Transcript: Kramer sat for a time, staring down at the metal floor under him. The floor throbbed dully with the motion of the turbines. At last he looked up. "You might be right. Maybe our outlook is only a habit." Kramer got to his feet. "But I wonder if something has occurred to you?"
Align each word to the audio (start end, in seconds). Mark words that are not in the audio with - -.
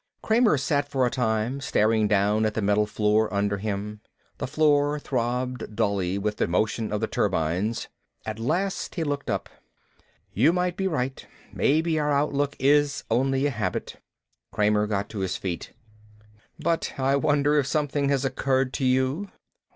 Kramer 0.23 0.57
sat 0.57 0.89
for 0.89 1.05
a 1.05 1.11
time, 1.11 1.61
staring 1.61 2.07
down 2.07 2.43
at 2.43 2.55
the 2.55 2.61
metal 2.63 2.87
floor 2.87 3.31
under 3.31 3.59
him. 3.59 4.01
The 4.39 4.47
floor 4.47 4.97
throbbed 4.97 5.75
dully 5.75 6.17
with 6.17 6.37
the 6.37 6.47
motion 6.47 6.91
of 6.91 7.01
the 7.01 7.05
turbines. 7.07 7.87
At 8.25 8.39
last 8.39 8.95
he 8.95 9.03
looked 9.03 9.29
up. 9.29 9.47
"You 10.33 10.53
might 10.53 10.75
be 10.75 10.87
right. 10.87 11.23
Maybe 11.53 11.99
our 11.99 12.11
outlook 12.11 12.55
is 12.57 13.03
only 13.11 13.45
a 13.45 13.51
habit." 13.51 13.97
Kramer 14.51 14.87
got 14.87 15.07
to 15.09 15.19
his 15.19 15.37
feet. 15.37 15.71
"But 16.57 16.93
I 16.97 17.15
wonder 17.15 17.59
if 17.59 17.67
something 17.67 18.09
has 18.09 18.25
occurred 18.25 18.73
to 18.73 18.85
you?" 18.85 19.29